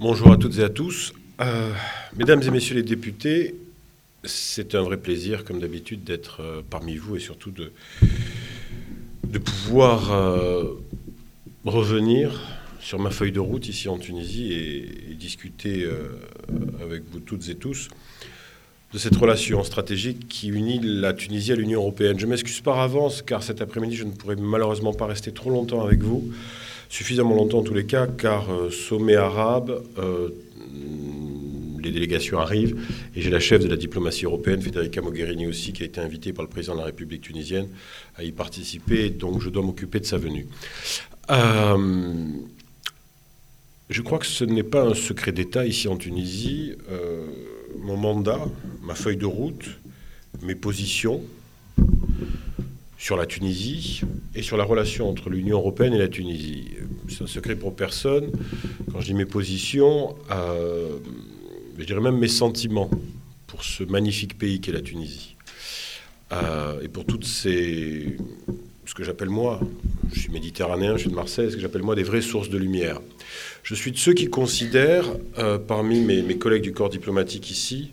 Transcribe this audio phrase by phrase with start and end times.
[0.00, 1.12] Bonjour à toutes et à tous.
[1.42, 1.74] Euh,
[2.16, 3.54] mesdames et messieurs les députés,
[4.24, 7.70] c'est un vrai plaisir, comme d'habitude, d'être euh, parmi vous et surtout de,
[9.38, 10.80] pouvoir euh,
[11.66, 12.40] revenir
[12.80, 15.86] sur ma feuille de route ici en Tunisie et, discuter
[16.82, 17.88] avec vous toutes et tous
[18.94, 22.18] de cette relation stratégique qui unit la Tunisie à l'Union européenne.
[22.18, 25.84] Je m'excuse par avance car cet après-midi je ne pourrai malheureusement pas rester trop longtemps
[25.84, 26.32] avec vous,
[26.90, 29.82] suffisamment longtemps en tous les cas, car sommet arabe,
[31.82, 32.76] les délégations arrivent.
[33.14, 36.32] Et j'ai la chef de la diplomatie européenne, Federica Mogherini aussi, qui a été invitée
[36.32, 37.68] par le président de la République tunisienne
[38.16, 39.10] à y participer.
[39.10, 40.46] Donc je dois m'occuper de sa venue.
[41.30, 42.26] Euh,
[43.88, 46.74] je crois que ce n'est pas un secret d'État ici en Tunisie.
[46.90, 47.26] Euh,
[47.78, 48.46] mon mandat,
[48.82, 49.64] ma feuille de route,
[50.42, 51.22] mes positions
[53.00, 54.02] sur la Tunisie
[54.34, 56.66] et sur la relation entre l'Union européenne et la Tunisie.
[57.08, 58.30] C'est un secret pour personne.
[58.92, 60.98] Quand je dis mes positions, euh,
[61.78, 62.90] je dirais même mes sentiments
[63.46, 65.36] pour ce magnifique pays qu'est la Tunisie.
[66.32, 68.18] Euh, et pour toutes ces,
[68.84, 69.60] ce que j'appelle moi,
[70.12, 72.58] je suis méditerranéen, je suis de Marseille, ce que j'appelle moi des vraies sources de
[72.58, 73.00] lumière.
[73.62, 77.92] Je suis de ceux qui considèrent, euh, parmi mes, mes, collègues du corps diplomatique ici,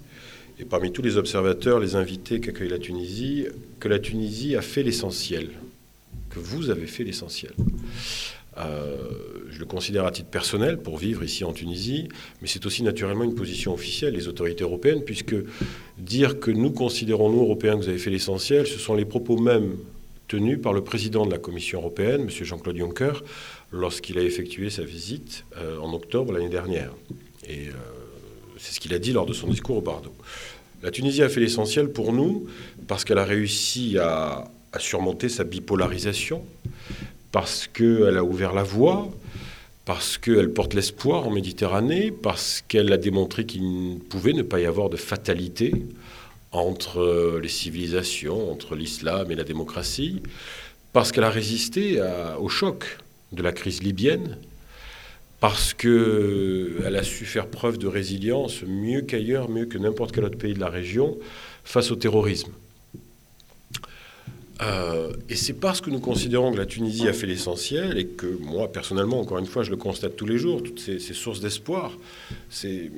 [0.59, 3.45] et parmi tous les observateurs, les invités qu'accueille la Tunisie,
[3.79, 5.49] que la Tunisie a fait l'essentiel,
[6.29, 7.53] que vous avez fait l'essentiel.
[8.57, 8.97] Euh,
[9.51, 12.09] je le considère à titre personnel pour vivre ici en Tunisie,
[12.41, 15.35] mais c'est aussi naturellement une position officielle des autorités européennes, puisque
[15.99, 19.37] dire que nous considérons, nous, Européens, que vous avez fait l'essentiel, ce sont les propos
[19.37, 19.77] mêmes
[20.27, 22.29] tenus par le président de la Commission européenne, M.
[22.29, 23.23] Jean-Claude Juncker,
[23.71, 26.91] lorsqu'il a effectué sa visite euh, en octobre l'année dernière.
[27.47, 27.96] Et euh,
[28.59, 30.13] c'est ce qu'il a dit lors de son discours au Bardo.
[30.83, 32.47] La Tunisie a fait l'essentiel pour nous
[32.87, 34.45] parce qu'elle a réussi à,
[34.79, 36.43] surmonter sa bipolarisation,
[37.31, 39.09] parce qu'elle a ouvert la voie,
[39.85, 44.59] parce qu'elle porte l'espoir en Méditerranée, parce qu'elle a démontré qu'il ne pouvait ne pas
[44.59, 45.73] y avoir de fatalité
[46.51, 50.21] entre les civilisations, entre l'islam et la démocratie,
[50.93, 51.99] parce qu'elle a résisté
[52.39, 52.99] au choc
[53.31, 54.37] de la crise libyenne,
[55.39, 60.37] parce qu'elle a su faire preuve de résilience mieux qu'ailleurs, mieux que n'importe quel autre
[60.37, 61.17] pays de la région,
[61.63, 62.51] face au terrorisme.
[64.61, 68.25] Euh, et c'est parce que nous considérons que la Tunisie a fait l'essentiel et que
[68.25, 71.95] moi, personnellement, encore une fois, je le constate tous les jours, toutes ces, sources d'espoir,
[72.49, 72.91] ces,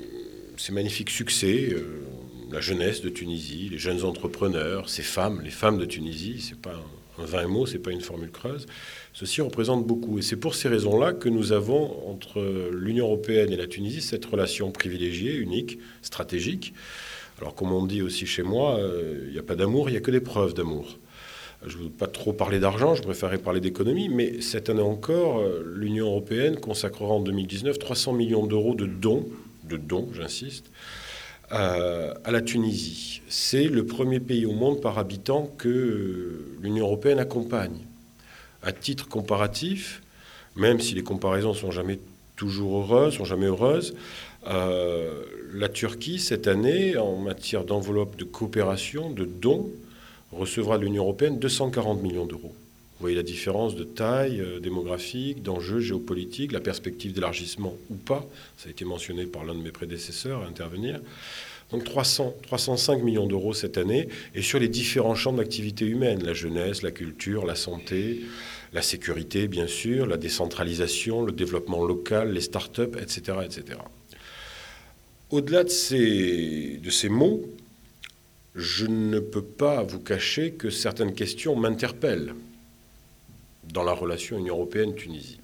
[0.71, 2.05] magnifiques succès, euh,
[2.51, 6.81] la jeunesse de Tunisie, les jeunes entrepreneurs, ces femmes, les femmes de Tunisie, c'est pas
[7.21, 8.65] un vain mot, c'est pas une formule creuse,
[9.13, 10.19] ceci représente beaucoup.
[10.19, 12.41] Et c'est pour ces raisons-là que nous avons entre
[12.71, 16.73] l'Union européenne et la Tunisie cette relation privilégiée, unique, stratégique.
[17.39, 19.97] Alors, comme on dit aussi chez moi, euh, il n'y a pas d'amour, il n'y
[19.97, 20.97] a que des preuves d'amour.
[21.65, 25.39] Je ne veux pas trop parler d'argent, je préférerais parler d'économie, mais cette année encore,
[25.39, 29.25] euh, l'Union européenne consacrera en 2019 300 millions d'euros de dons,
[29.63, 30.71] de dons, j'insiste,
[31.51, 33.21] euh, à la Tunisie.
[33.27, 37.77] C'est le premier pays au monde par habitant que euh, l'Union européenne accompagne.
[38.61, 40.01] À titre comparatif,
[40.55, 41.99] même si les comparaisons sont jamais
[42.35, 43.95] toujours heureuses, sont jamais heureuses,
[44.45, 49.69] la Turquie, cette année, en matière d'enveloppe de coopération, de dons,
[50.31, 52.53] recevra de l'Union européenne 240 millions d'euros.
[52.99, 58.27] Vous voyez la différence de taille euh, démographique, d'enjeux géopolitiques, la perspective d'élargissement ou pas.
[58.57, 60.99] Ça a été mentionné par l'un de mes prédécesseurs à intervenir.
[61.71, 66.33] Donc 300, 305 millions d'euros cette année, et sur les différents champs d'activité humaine, la
[66.33, 68.19] jeunesse, la culture, la santé,
[68.73, 73.37] la sécurité, bien sûr, la décentralisation, le développement local, les start-up, etc.
[73.45, 73.79] etc.
[75.29, 77.45] Au-delà de ces, de ces mots,
[78.55, 82.33] je ne peux pas vous cacher que certaines questions m'interpellent
[83.73, 85.39] dans la relation Union européenne-Tunisie.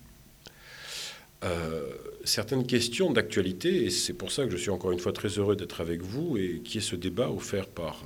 [1.43, 1.89] Euh,
[2.23, 5.55] certaines questions d'actualité, et c'est pour ça que je suis encore une fois très heureux
[5.55, 8.03] d'être avec vous, et qui est ce débat offert par,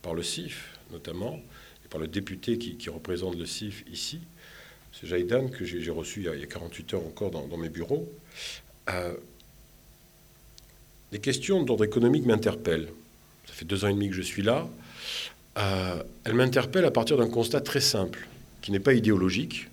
[0.00, 1.40] par le CIF notamment,
[1.84, 4.20] et par le député qui, représente le CIF ici,
[4.92, 8.10] c'est Jaïdan, que j'ai reçu il y, a, 48 heures encore dans, mes bureaux.
[8.90, 9.14] Euh,
[11.12, 12.88] les questions d'ordre économique m'interpellent
[13.46, 14.66] ça fait deux ans et demi que je suis là,
[15.58, 18.26] euh, elle m'interpelle à partir d'un constat très simple,
[18.62, 19.68] qui n'est pas idéologique,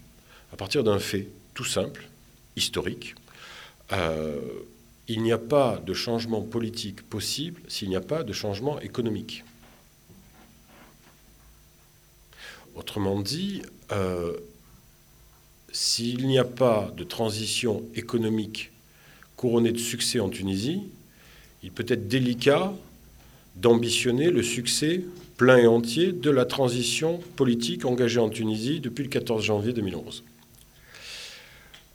[0.51, 2.07] à partir d'un fait tout simple,
[2.55, 3.15] historique.
[3.91, 4.39] Euh,
[5.07, 9.43] il n'y a pas de changement politique possible s'il n'y a pas de changement économique.
[12.75, 14.33] Autrement dit, euh,
[15.71, 18.71] s'il n'y a pas de transition économique
[19.35, 20.83] couronnée de succès en Tunisie,
[21.63, 22.73] il peut être délicat
[23.61, 25.01] d'ambitionner le succès
[25.37, 30.23] plein et entier de la transition politique engagée en Tunisie depuis le 14 janvier 2011.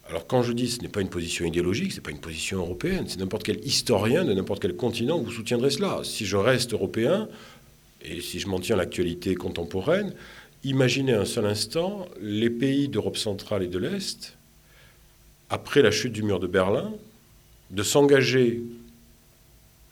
[0.09, 2.59] Alors quand je dis ce n'est pas une position idéologique, ce n'est pas une position
[2.59, 6.01] européenne, c'est n'importe quel historien de n'importe quel continent vous soutiendrez cela.
[6.05, 7.29] Si je reste européen,
[8.03, 10.13] et si je m'en tiens à l'actualité contemporaine,
[10.63, 14.37] imaginez un seul instant les pays d'Europe centrale et de l'Est,
[15.49, 16.93] après la chute du mur de Berlin,
[17.71, 18.63] de s'engager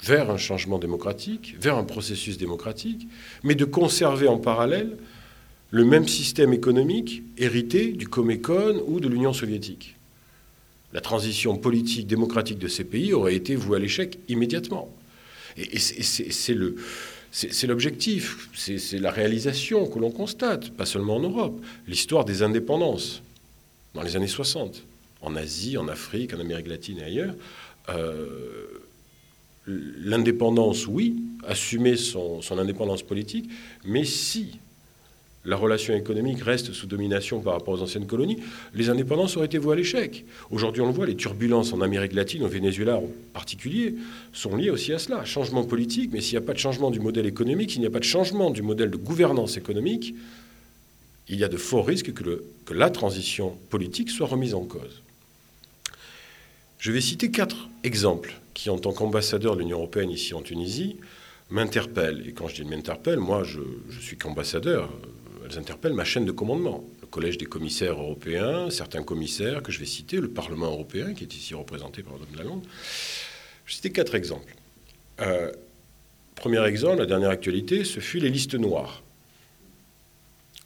[0.03, 3.07] vers un changement démocratique, vers un processus démocratique,
[3.45, 4.97] mais de conserver en parallèle
[5.71, 9.97] le même système économique hérité du Comecon ou de l'Union soviétique.
[10.93, 14.95] La transition politique démocratique de ces pays aurait été vouée à l'échec immédiatement.
[15.57, 21.59] Et, c'est l'objectif, c'est la réalisation que l'on constate, pas seulement en Europe.
[21.87, 23.23] L'histoire des indépendances
[23.95, 24.83] dans les années 60,
[25.23, 27.35] en Asie, en Afrique, en Amérique latine et ailleurs.
[27.89, 28.67] Euh,
[29.67, 31.17] l'indépendance, oui,
[31.47, 33.49] assumer son, indépendance politique,
[33.85, 34.59] mais si
[35.45, 38.39] la relation économique reste sous domination par rapport aux anciennes colonies,
[38.75, 40.25] les indépendances auraient été vouées à l'échec.
[40.51, 43.97] Aujourd'hui, on le voit, les turbulences en Amérique latine, au Venezuela en particulier,
[44.33, 45.25] sont liées aussi à cela.
[45.25, 47.91] Changement politique, mais s'il n'y a pas de changement du modèle économique, s'il n'y a
[47.91, 50.15] pas de changement du modèle de gouvernance économique,
[51.29, 55.03] il y a de forts risques que, que la transition politique soit remise en cause.
[56.79, 60.97] Je vais citer quatre exemples qui, en tant qu'ambassadeur de l'Union européenne ici en Tunisie,
[61.51, 62.27] m'interpellent.
[62.27, 63.61] Et quand je dis m'interpellent, moi, je,
[63.91, 64.91] je suis qu'ambassadeur.
[65.45, 66.85] Elles interpellent ma chaîne de commandement.
[67.01, 71.25] Le Collège des commissaires européens, certains commissaires que je vais citer, le Parlement européen, qui
[71.25, 72.63] est ici représenté par Mme Lalonde.
[73.67, 74.55] Je vais citer quatre exemples.
[75.21, 75.53] Euh,
[76.35, 79.03] premier exemple, la dernière actualité, ce fut les listes noires.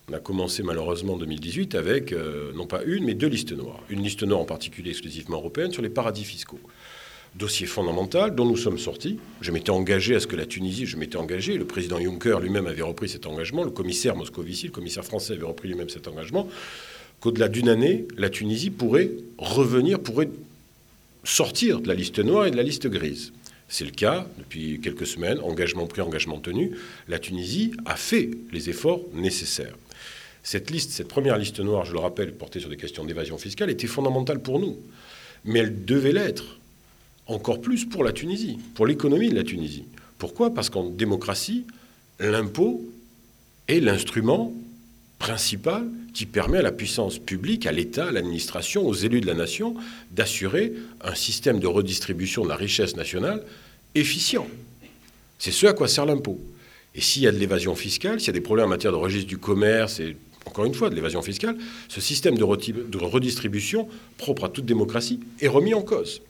[0.09, 3.83] On a commencé malheureusement en 2018 avec, euh, non pas une, mais deux listes noires.
[3.91, 6.61] Une liste noire en particulier exclusivement européenne sur les paradis fiscaux.
[7.39, 9.19] Dossier fondamental dont nous sommes sortis.
[9.43, 12.67] Je m'étais engagé à ce que la Tunisie, je m'étais engagé, le président Juncker lui-même
[12.67, 16.49] avait repris cet engagement, le commissaire Moscovici, le commissaire français avait repris lui-même cet engagement,
[17.21, 20.31] qu'au-delà d'une année, la Tunisie pourrait revenir, pourrait
[21.25, 23.35] sortir de la liste noire et de la liste grise.
[23.69, 26.73] C'est le cas depuis quelques semaines, engagement pris, engagement tenu.
[27.09, 29.77] La Tunisie a fait les efforts nécessaires.
[30.43, 33.69] Cette liste, cette première liste noire, je le rappelle, portée sur des questions d'évasion fiscale,
[33.69, 34.79] était fondamentale pour nous.
[35.45, 36.59] Mais elle devait l'être
[37.27, 39.85] encore plus pour la Tunisie, pour l'économie de la Tunisie.
[40.19, 40.55] Pourquoi?
[40.55, 41.65] Parce qu'en démocratie,
[42.21, 42.85] l'impôt
[43.69, 44.55] est l'instrument
[45.19, 49.35] principal qui permet à la puissance publique, à l'État, à l'administration, aux élus de la
[49.35, 49.75] nation
[50.13, 53.43] d'assurer un système de redistribution de la richesse nationale
[53.95, 54.47] efficient.
[55.39, 56.41] C'est ce à quoi sert l'impôt.
[56.95, 58.97] Et s'il y a de l'évasion fiscale, s'il y a des problèmes en matière de
[58.97, 61.57] registre du commerce et encore une fois, de l'évasion fiscale,
[61.89, 66.23] ce système de redistribution propre à toute démocratie est remis en cause.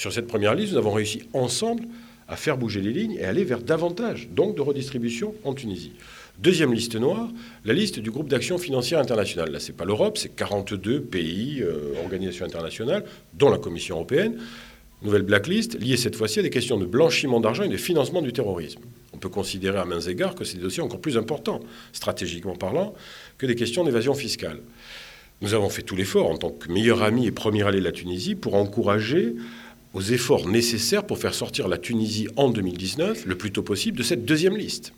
[0.00, 1.82] Sur cette première liste, nous avons réussi ensemble
[2.26, 5.92] à faire bouger les lignes et aller vers davantage de redistribution en Tunisie.
[6.38, 7.28] Deuxième liste noire,
[7.66, 9.50] la liste du groupe d'action financière internationale.
[9.50, 13.04] Là, ce n'est pas l'Europe, c'est 42 pays, euh, organisations internationales,
[13.34, 14.38] dont la Commission européenne.
[15.02, 18.32] Nouvelle blacklist liée cette fois-ci à des questions de blanchiment d'argent et de financement du
[18.32, 18.80] terrorisme
[19.12, 21.60] on peut considérer à mains égards que c'est des dossiers encore plus importants,
[21.92, 22.94] stratégiquement parlant,
[23.36, 24.60] que des questions d'évasion fiscale.
[25.42, 27.92] Nous avons fait tout l'effort en tant que meilleur ami et premier allié de la
[27.92, 29.34] Tunisie pour encourager
[29.94, 34.02] aux efforts nécessaires pour faire sortir la Tunisie en 2019 le plus tôt possible de
[34.02, 34.92] cette deuxième liste.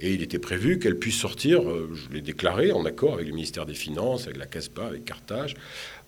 [0.00, 3.32] Et il était prévu qu'elle puisse sortir, euh, je l'ai déclaré, en accord avec le
[3.32, 5.56] ministère des Finances, avec la CASPA, avec Carthage,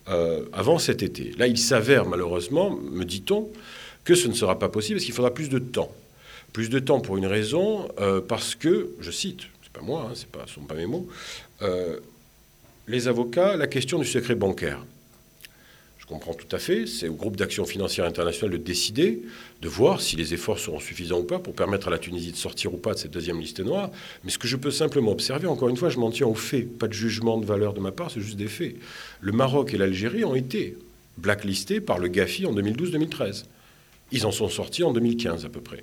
[0.07, 1.33] euh, avant cet été.
[1.37, 3.49] Là, il s'avère malheureusement, me dit-on,
[4.03, 5.93] que ce ne sera pas possible parce qu'il faudra plus de temps.
[6.53, 10.15] Plus de temps pour une raison, euh, parce que, je cite, c'est pas moi, hein,
[10.15, 11.07] ce ne sont pas mes mots,
[12.87, 14.83] les avocats, la question du secret bancaire.
[16.11, 19.21] Comprends tout à fait, c'est au groupe d'action financière internationale de décider,
[19.61, 22.35] de voir si les efforts seront suffisants ou pas pour permettre à la Tunisie de
[22.35, 23.89] sortir ou pas de cette deuxième liste noire.
[24.25, 26.77] Mais ce que je peux simplement observer, encore une fois, je m'en tiens aux faits,
[26.77, 28.75] pas de jugement de valeur de ma part, c'est juste des faits.
[29.21, 30.77] Le Maroc et l'Algérie ont été
[31.17, 33.45] blacklistés par le GAFI en 2012-2013.
[34.11, 35.81] Ils en sont sortis en 2015 à peu près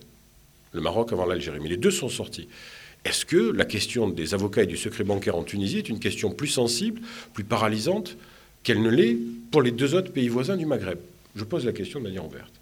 [0.75, 1.59] le Maroc avant l'Algérie.
[1.63, 2.49] Mais les deux sont sortis.
[3.07, 6.31] Est-ce que la question des avocats et du secret bancaire en Tunisie est une question
[6.31, 7.01] plus sensible,
[7.33, 8.19] plus paralysante
[8.63, 9.17] qu'elle ne l'est
[9.51, 10.99] pour les deux autres pays voisins du Maghreb
[11.37, 12.53] Je pose la question de manière ouverte.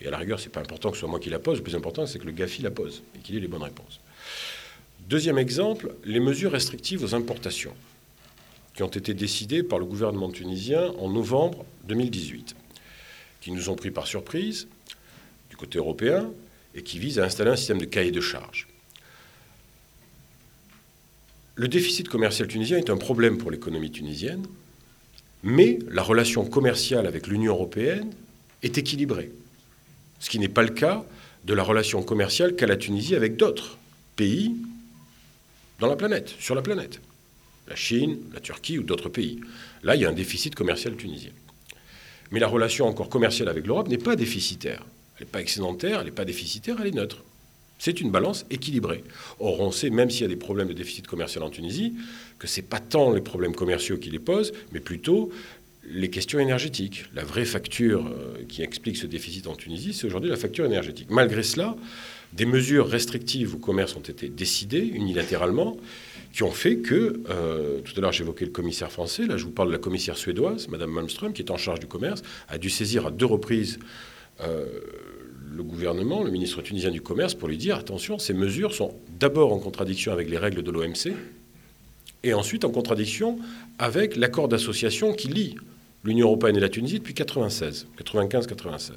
[0.00, 1.58] Et à la rigueur, ce n'est pas important que ce soit moi qui la pose.
[1.58, 4.00] Le plus important, c'est que le GAFI la pose et qu'il ait les bonnes réponses.
[5.08, 7.74] Deuxième exemple, les mesures restrictives aux importations
[8.74, 12.54] qui ont été décidées par le gouvernement tunisien en novembre 2018,
[13.40, 14.68] qui nous ont pris par surprise
[15.48, 16.30] du côté européen,
[16.74, 18.68] et qui vise à installer un système de cahier de charges.
[21.54, 24.46] Le déficit commercial tunisien est un problème pour l'économie tunisienne,
[25.46, 28.12] mais la relation commerciale avec l'Union européenne
[28.64, 29.30] est équilibrée,
[30.18, 31.04] ce qui n'est pas le cas
[31.44, 33.78] de la relation commerciale qu'a la Tunisie avec d'autres
[34.16, 34.56] pays
[35.78, 37.00] dans la planète, sur la planète.
[37.68, 39.40] la Chine, la Turquie ou d'autres pays.
[39.82, 41.32] Là, il y a un déficit commercial tunisien.
[42.30, 44.84] Mais la relation encore commerciale avec l'Europe n'est pas déficitaire.
[45.16, 47.22] Elle n'est pas excédentaire, elle n'est pas déficitaire, elle est neutre.
[47.78, 49.04] C'est une balance équilibrée.
[49.38, 51.94] Or, on sait, même s'il y a des problèmes de déficit commercial en Tunisie,
[52.38, 55.30] que ce n'est pas tant les problèmes commerciaux qui les posent, mais plutôt
[55.88, 57.04] les questions énergétiques.
[57.14, 61.08] La vraie facture euh, qui explique ce déficit en Tunisie, c'est aujourd'hui la facture énergétique.
[61.10, 61.76] Malgré cela,
[62.32, 65.76] des mesures restrictives au commerce ont été décidées unilatéralement,
[66.32, 69.52] qui ont fait que, euh, tout à l'heure j'évoquais le commissaire français, là je vous
[69.52, 72.68] parle de la commissaire suédoise, Madame Malmström, qui est en charge du commerce, a dû
[72.68, 73.78] saisir à deux reprises
[74.42, 74.66] euh,
[75.56, 79.52] le gouvernement, le ministre tunisien du commerce, pour lui dire attention, ces mesures sont d'abord
[79.52, 81.14] en contradiction avec les règles de l'OMC,
[82.22, 83.38] et ensuite en contradiction
[83.78, 85.56] avec l'accord d'association qui lie
[86.04, 88.90] l'Union européenne et la Tunisie depuis 96, 95-96.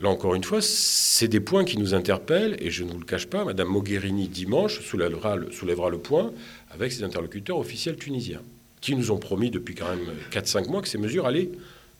[0.00, 3.04] Là encore une fois, c'est des points qui nous interpellent et je ne vous le
[3.04, 6.32] cache pas, Madame Mogherini dimanche soulèvera le, soulèvera le point
[6.70, 8.42] avec ses interlocuteurs officiels tunisiens
[8.80, 11.50] qui nous ont promis depuis quand même 4-5 mois que ces mesures allaient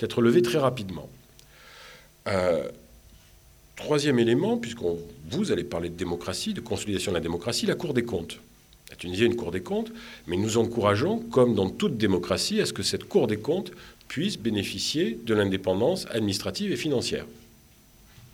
[0.00, 1.08] être levées très rapidement.
[2.26, 2.68] Euh,
[3.76, 4.80] troisième élément, puisque
[5.30, 8.40] vous allez parler de démocratie, de consolidation de la démocratie, la Cour des comptes.
[8.90, 9.92] La Tunisie a une Cour des comptes,
[10.26, 13.72] mais nous encourageons, comme dans toute démocratie, à ce que cette Cour des comptes
[14.08, 17.26] puisse bénéficier de l'indépendance administrative et financière.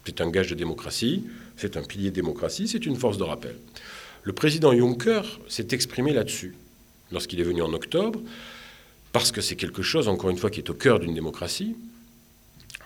[0.05, 1.25] C'est un gage de démocratie,
[1.57, 3.57] c'est un pilier de démocratie, c'est une force de rappel.
[4.23, 6.55] Le président Juncker s'est exprimé là-dessus
[7.13, 8.21] lorsqu'il est venu en octobre,
[9.13, 11.75] parce que c'est quelque chose, encore une fois, qui est au cœur d'une démocratie,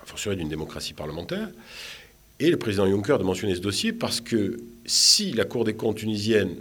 [0.04, 1.48] fortiori d'une démocratie parlementaire.
[2.40, 5.96] Et le président Juncker de mentionner ce dossier parce que si la Cour des comptes
[5.96, 6.56] tunisienne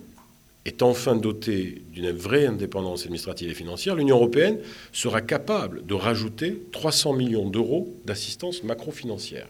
[0.65, 4.59] est enfin dotée d'une vraie indépendance administrative et financière, l'Union européenne
[4.91, 9.47] sera capable de rajouter 300 millions d'euros d'assistance macro-financière.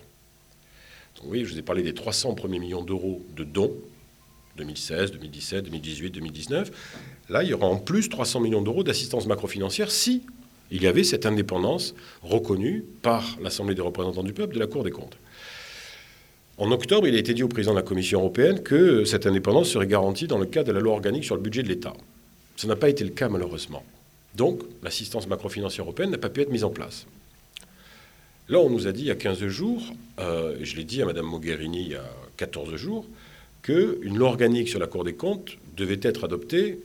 [1.26, 3.74] Oui, je vous ai parlé des 300 premiers millions d'euros de dons,
[4.58, 6.72] 2016, 2017, 2018, 2019.
[7.30, 10.24] Là, il y aura en plus 300 millions d'euros d'assistance macro-financière si
[10.72, 14.84] il y avait cette indépendance reconnue par l'Assemblée des représentants du peuple de la Cour
[14.84, 15.18] des comptes.
[16.58, 19.70] En octobre, il a été dit au président de la Commission européenne que cette indépendance
[19.70, 21.94] serait garantie dans le cadre de la loi organique sur le budget de l'État.
[22.56, 23.84] Ce n'a pas été le cas malheureusement.
[24.36, 27.08] Donc, l'assistance macro-financière européenne n'a pas pu être mise en place.
[28.50, 29.82] Là, on nous a dit il y a 15 jours,
[30.20, 32.06] euh, et je l'ai dit à Mme Mogherini il y a
[32.38, 33.06] 14 jours,
[33.64, 36.80] qu'une loi organique sur la Cour des comptes devait être adoptée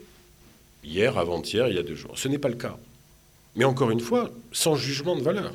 [0.84, 2.18] hier, avant-hier, il y a deux jours.
[2.18, 2.78] Ce n'est pas le cas.
[3.56, 5.52] Mais encore une fois, sans jugement de valeur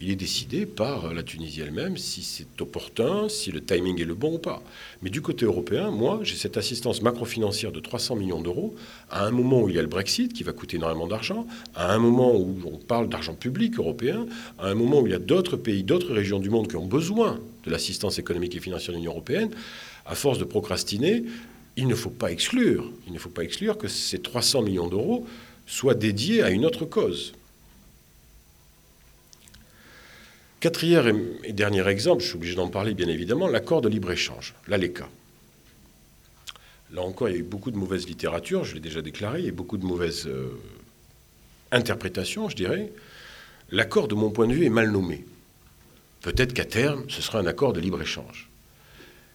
[0.00, 4.14] il est décidé par la Tunisie elle-même si c'est opportun, si le timing est le
[4.14, 4.62] bon ou pas.
[5.00, 8.74] Mais du côté européen, moi, j'ai cette assistance macro-financière de 300 millions d'euros
[9.10, 11.94] à un moment où il y a le Brexit qui va coûter énormément d'argent, à
[11.94, 14.26] un moment où on parle d'argent public européen,
[14.58, 16.86] à un moment où il y a d'autres pays, d'autres régions du monde qui ont
[16.86, 19.50] besoin de l'assistance économique et financière de l'Union européenne.
[20.04, 21.24] À force de procrastiner,
[21.76, 25.26] il ne faut pas exclure, il ne faut pas exclure que ces 300 millions d'euros
[25.66, 27.32] soient dédiés à une autre cause.
[30.60, 35.06] Quatrième et dernier exemple, je suis obligé d'en parler bien évidemment, l'accord de libre-échange, l'ALECA.
[36.92, 39.52] Là encore, il y a eu beaucoup de mauvaise littérature, je l'ai déjà déclaré, a
[39.52, 40.58] beaucoup de mauvaises euh,
[41.72, 42.90] interprétations, je dirais.
[43.70, 45.26] L'accord, de mon point de vue, est mal nommé.
[46.22, 48.48] Peut-être qu'à terme, ce sera un accord de libre-échange.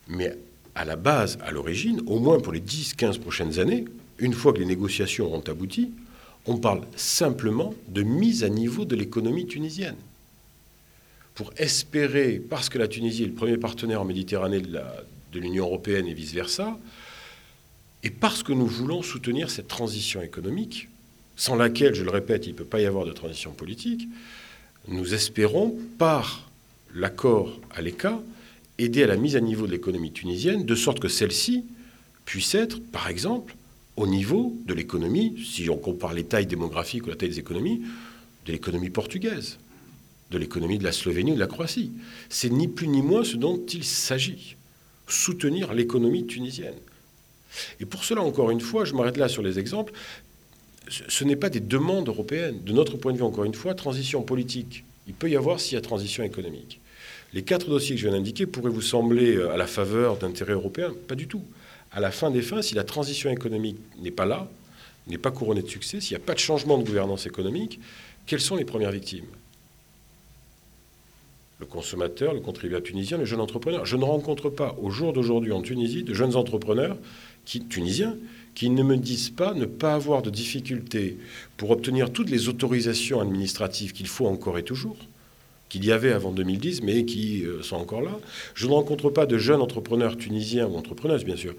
[0.07, 0.35] Mais
[0.73, 3.85] à la base, à l'origine, au moins pour les 10-15 prochaines années,
[4.17, 5.91] une fois que les négociations ont abouti,
[6.47, 9.97] on parle simplement de mise à niveau de l'économie tunisienne
[11.41, 16.05] pour espérer, parce que la Tunisie est le premier partenaire en Méditerranée de l'Union européenne
[16.05, 16.77] et vice-versa,
[18.03, 20.88] et parce que nous voulons soutenir cette transition économique,
[21.36, 24.07] sans laquelle, je le répète, il ne peut pas y avoir de transition politique,
[24.88, 26.48] nous espérons, par
[26.93, 28.21] l'accord à l'ECA,
[28.77, 31.65] aider à la mise à niveau de l'économie tunisienne, de sorte que celle-ci
[32.24, 33.55] puisse être, par exemple,
[33.95, 37.81] au niveau de l'économie, si on compare les tailles démographiques ou la taille des économies,
[38.45, 39.57] de l'économie portugaise
[40.31, 41.91] de l'économie de la Slovénie ou de la Croatie.
[42.29, 44.55] C'est ni plus ni moins ce dont il s'agit,
[45.07, 46.75] soutenir l'économie tunisienne.
[47.79, 49.93] Et pour cela, encore une fois, je m'arrête là sur les exemples,
[50.89, 52.61] ce n'est pas des demandes européennes.
[52.63, 55.75] De notre point de vue, encore une fois, transition politique, il peut y avoir s'il
[55.75, 56.79] y a transition économique.
[57.33, 60.53] Les quatre dossiers que je viens d'indiquer pourraient vous sembler euh, à la faveur d'intérêts
[60.53, 61.43] européens Pas du tout.
[61.91, 64.50] À la fin des fins, si la transition économique n'est pas là,
[65.07, 67.79] n'est pas couronnée de succès, s'il n'y a pas de changement de gouvernance économique,
[68.25, 69.25] quelles sont les premières victimes?
[71.62, 73.86] Le consommateur, le contribuable tunisien, le jeune entrepreneur.
[73.86, 76.98] Je ne rencontre pas au jour d'aujourd'hui en Tunisie de jeunes entrepreneurs
[77.70, 78.18] tunisiens
[78.56, 81.18] qui ne me disent pas ne pas avoir de difficultés
[81.58, 84.98] pour obtenir toutes les autorisations administratives qu'il faut encore et toujours
[85.70, 88.20] qu'il y avait avant 2010, mais qui euh, sont encore là.
[88.56, 91.53] Je ne rencontre pas de jeunes entrepreneurs tunisiens, ou entrepreneuses bien sûr,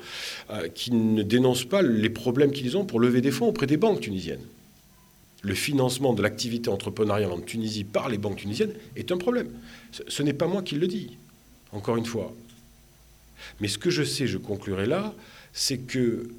[0.51, 3.79] euh, qui ne dénoncent pas les problèmes qu'ils ont pour lever des fonds auprès des
[3.79, 4.45] banques tunisiennes.
[5.43, 9.51] Le financement de l'activité entrepreneuriale en Tunisie par les banques tunisiennes est un problème.
[9.91, 11.19] Ce, n'est pas moi qui le dis,
[11.73, 12.33] encore une fois.
[13.61, 15.13] Mais ce que je sais, je conclurai là,
[15.53, 16.31] c'est que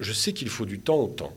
[0.00, 1.32] je sais qu'il faut du temps au temps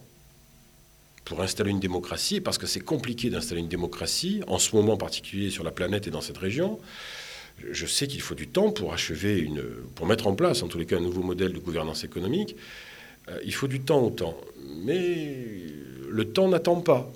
[1.23, 5.51] pour installer une démocratie, parce que c'est compliqué d'installer une démocratie, en ce moment particulier
[5.51, 6.79] sur la planète et dans cette région.
[7.71, 8.95] Je sais qu'il faut du temps pour
[9.95, 12.55] pour mettre en place, en tous les cas, un nouveau modèle de gouvernance économique.
[13.29, 14.37] Euh, il faut du temps au temps,
[14.83, 15.37] mais
[16.09, 17.11] le temps n'attend pas.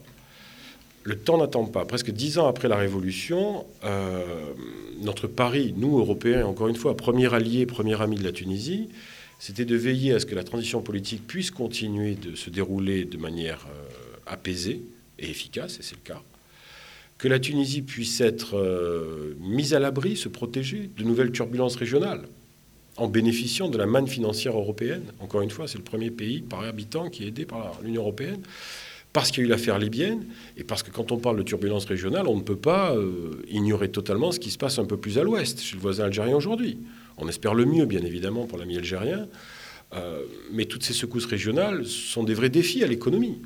[1.04, 1.86] Le temps n'attend pas.
[1.86, 4.54] Presque dix ans après la Révolution, euh,
[5.02, 8.90] notre pari, nous Européens, encore une fois, premier allié, premier ami de la Tunisie,
[9.40, 13.18] c'était de veiller à ce que la transition politique puisse continuer de se dérouler de
[13.18, 14.82] manière euh, apaisée
[15.18, 16.22] et efficace, et c'est le cas.
[17.18, 18.56] Que la Tunisie puisse être
[19.42, 22.22] mise à l'abri, se protéger de nouvelles turbulences régionales,
[23.00, 25.04] en bénéficiant de la manne financière européenne.
[25.20, 28.42] Encore une fois, c'est le premier pays par habitant qui est aidé par l'Union européenne,
[29.14, 30.26] parce qu'il y a eu l'affaire libyenne,
[30.58, 33.90] et parce que quand on parle de turbulences régionales, on ne peut pas euh, ignorer
[33.90, 36.78] totalement ce qui se passe un peu plus à l'ouest, chez le voisin algérien aujourd'hui.
[37.18, 39.28] On espère le mieux, bien évidemment, pour l'ami algérien,
[39.94, 43.38] euh, mais toutes ces secousses régionales sont des vrais défis à l'économie.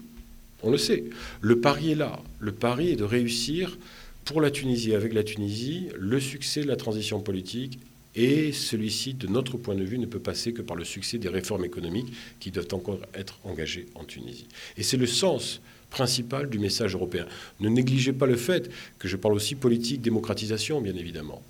[0.64, 1.06] On le sait.
[1.42, 2.20] Le pari est là.
[2.40, 3.78] Le pari est de réussir
[4.26, 7.80] pour la Tunisie, avec la Tunisie, le succès de la transition politique.
[8.16, 11.30] Et celui-ci, de notre point de vue, ne peut passer que par le succès des
[11.30, 14.48] réformes économiques qui doivent encore être engagées en Tunisie.
[14.78, 17.28] Et c'est le sens principal du message européen.
[17.60, 21.42] Ne négligez pas le fait que je parle aussi politique, démocratisation, bien évidemment.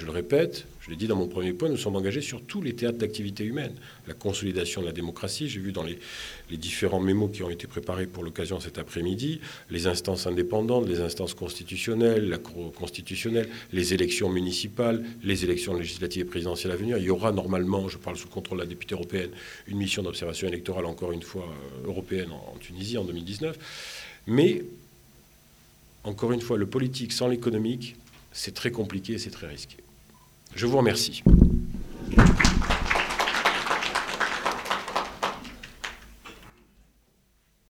[0.00, 2.62] Je le répète, je l'ai dit dans mon premier point, nous sommes engagés sur tous
[2.62, 3.74] les théâtres d'activité humaine.
[4.08, 5.98] La consolidation de la démocratie, j'ai vu dans les,
[6.56, 11.34] différents mémos qui ont été préparés pour l'occasion cet après-midi, les instances indépendantes, les instances
[11.34, 16.96] constitutionnelles, la Cour constitutionnelle, les élections municipales, les élections législatives et présidentielles à venir.
[16.96, 19.28] Il y aura normalement, je parle sous le contrôle de la députée européenne,
[19.66, 23.58] une mission d'observation électorale, encore une fois, euh, européenne en Tunisie en 2019.
[24.28, 24.64] Mais,
[26.04, 27.96] encore une fois, le politique sans l'économique,
[28.32, 29.76] c'est très compliqué et c'est très risqué.
[30.54, 31.22] Je vous remercie.